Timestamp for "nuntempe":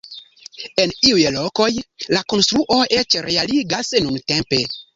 4.09-4.65